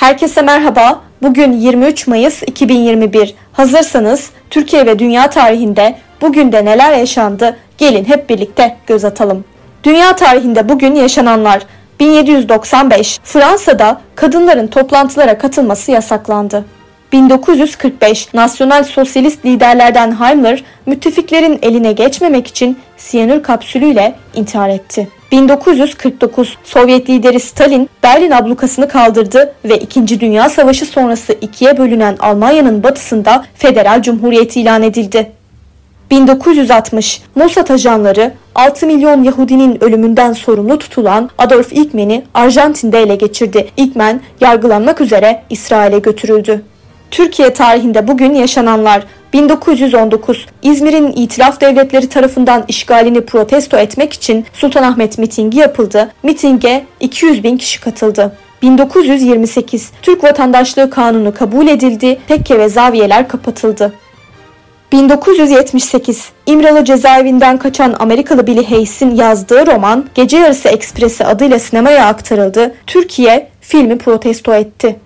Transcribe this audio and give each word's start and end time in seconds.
Herkese 0.00 0.42
merhaba. 0.42 1.00
Bugün 1.22 1.52
23 1.52 2.06
Mayıs 2.06 2.42
2021. 2.42 3.34
Hazırsanız 3.52 4.30
Türkiye 4.50 4.86
ve 4.86 4.98
dünya 4.98 5.30
tarihinde 5.30 5.94
bugün 6.20 6.52
de 6.52 6.64
neler 6.64 6.92
yaşandı? 6.98 7.56
Gelin 7.78 8.04
hep 8.04 8.30
birlikte 8.30 8.76
göz 8.86 9.04
atalım. 9.04 9.44
Dünya 9.84 10.16
tarihinde 10.16 10.68
bugün 10.68 10.94
yaşananlar 10.94 11.62
1795 12.00 13.20
Fransa'da 13.24 14.00
kadınların 14.14 14.66
toplantılara 14.66 15.38
katılması 15.38 15.90
yasaklandı. 15.92 16.64
1945 17.12 18.34
Nasyonal 18.34 18.84
Sosyalist 18.84 19.44
liderlerden 19.44 20.20
Heimler 20.20 20.64
müttefiklerin 20.86 21.58
eline 21.62 21.92
geçmemek 21.92 22.46
için 22.46 22.78
siyanür 22.96 23.42
kapsülüyle 23.42 24.14
intihar 24.34 24.68
etti. 24.68 25.08
1949 25.32 26.58
Sovyet 26.64 27.10
lideri 27.10 27.40
Stalin 27.40 27.88
Berlin 28.02 28.30
ablukasını 28.30 28.88
kaldırdı 28.88 29.54
ve 29.64 29.78
2. 29.78 30.20
Dünya 30.20 30.48
Savaşı 30.48 30.86
sonrası 30.86 31.32
ikiye 31.32 31.78
bölünen 31.78 32.16
Almanya'nın 32.20 32.82
batısında 32.82 33.44
federal 33.54 34.02
cumhuriyet 34.02 34.56
ilan 34.56 34.82
edildi. 34.82 35.32
1960 36.10 37.22
Mossad 37.34 37.68
ajanları 37.68 38.32
6 38.54 38.86
milyon 38.86 39.22
Yahudinin 39.22 39.84
ölümünden 39.84 40.32
sorumlu 40.32 40.78
tutulan 40.78 41.30
Adolf 41.38 41.72
Eichmann'i 41.72 42.24
Arjantin'de 42.34 43.02
ele 43.02 43.14
geçirdi. 43.14 43.68
Eichmann 43.76 44.20
yargılanmak 44.40 45.00
üzere 45.00 45.42
İsrail'e 45.50 45.98
götürüldü. 45.98 46.62
Türkiye 47.10 47.52
tarihinde 47.52 48.08
bugün 48.08 48.34
yaşananlar 48.34 49.02
1919 49.32 50.46
İzmir'in 50.62 51.12
İtilaf 51.12 51.60
Devletleri 51.60 52.08
tarafından 52.08 52.64
işgalini 52.68 53.20
protesto 53.20 53.76
etmek 53.76 54.12
için 54.12 54.46
Sultanahmet 54.52 55.18
mitingi 55.18 55.58
yapıldı. 55.58 56.12
Mitinge 56.22 56.84
200 57.00 57.44
bin 57.44 57.56
kişi 57.56 57.80
katıldı. 57.80 58.36
1928 58.62 59.92
Türk 60.02 60.24
Vatandaşlığı 60.24 60.90
Kanunu 60.90 61.34
kabul 61.34 61.68
edildi, 61.68 62.18
tekke 62.28 62.58
ve 62.58 62.68
zaviyeler 62.68 63.28
kapatıldı. 63.28 63.92
1978 64.92 66.28
İmralı 66.46 66.84
cezaevinden 66.84 67.58
kaçan 67.58 67.96
Amerikalı 67.98 68.46
Billy 68.46 68.66
Hayes'in 68.66 69.14
yazdığı 69.14 69.66
roman 69.66 70.06
Gece 70.14 70.36
Yarısı 70.36 70.68
Ekspresi 70.68 71.24
adıyla 71.24 71.58
sinemaya 71.58 72.06
aktarıldı. 72.06 72.74
Türkiye 72.86 73.48
filmi 73.60 73.98
protesto 73.98 74.54
etti. 74.54 74.96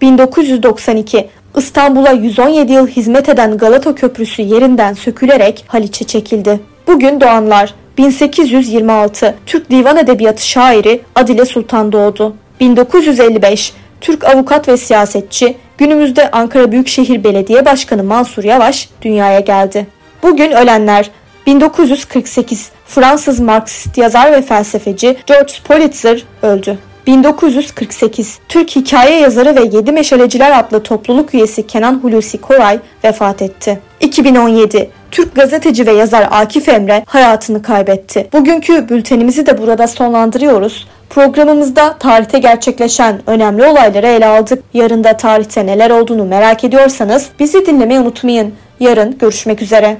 1992 0.00 1.28
İstanbul'a 1.56 2.10
117 2.10 2.72
yıl 2.72 2.86
hizmet 2.86 3.28
eden 3.28 3.58
Galata 3.58 3.94
Köprüsü 3.94 4.42
yerinden 4.42 4.94
sökülerek 4.94 5.64
Haliç'e 5.66 6.04
çekildi. 6.04 6.60
Bugün 6.86 7.20
doğanlar 7.20 7.74
1826 7.98 9.34
Türk 9.46 9.70
Divan 9.70 9.96
Edebiyatı 9.96 10.48
şairi 10.48 11.00
Adile 11.14 11.44
Sultan 11.44 11.92
doğdu. 11.92 12.36
1955 12.60 13.72
Türk 14.00 14.24
avukat 14.24 14.68
ve 14.68 14.76
siyasetçi, 14.76 15.56
günümüzde 15.78 16.30
Ankara 16.30 16.72
Büyükşehir 16.72 17.24
Belediye 17.24 17.64
Başkanı 17.64 18.04
Mansur 18.04 18.44
Yavaş 18.44 18.88
dünyaya 19.02 19.40
geldi. 19.40 19.86
Bugün 20.22 20.50
ölenler 20.50 21.10
1948 21.46 22.70
Fransız 22.86 23.40
Marksist 23.40 23.98
yazar 23.98 24.32
ve 24.32 24.42
felsefeci 24.42 25.16
George 25.26 25.52
Pulitzer 25.64 26.24
öldü. 26.42 26.78
1948 27.06 28.38
Türk 28.48 28.76
hikaye 28.76 29.20
yazarı 29.20 29.56
ve 29.56 29.76
Yedi 29.76 29.92
Meşaleciler 29.92 30.58
adlı 30.58 30.82
topluluk 30.82 31.34
üyesi 31.34 31.66
Kenan 31.66 31.94
Hulusi 32.02 32.40
Koray 32.40 32.78
vefat 33.04 33.42
etti. 33.42 33.78
2017 34.00 34.90
Türk 35.10 35.34
gazeteci 35.34 35.86
ve 35.86 35.92
yazar 35.92 36.28
Akif 36.30 36.68
Emre 36.68 37.04
hayatını 37.06 37.62
kaybetti. 37.62 38.28
Bugünkü 38.32 38.88
bültenimizi 38.88 39.46
de 39.46 39.58
burada 39.58 39.86
sonlandırıyoruz. 39.86 40.88
Programımızda 41.10 41.98
tarihte 41.98 42.38
gerçekleşen 42.38 43.20
önemli 43.26 43.64
olayları 43.64 44.06
ele 44.06 44.26
aldık. 44.26 44.62
Yarın 44.74 45.04
da 45.04 45.16
tarihte 45.16 45.66
neler 45.66 45.90
olduğunu 45.90 46.24
merak 46.24 46.64
ediyorsanız 46.64 47.28
bizi 47.38 47.66
dinlemeyi 47.66 48.00
unutmayın. 48.00 48.54
Yarın 48.80 49.18
görüşmek 49.18 49.62
üzere. 49.62 49.96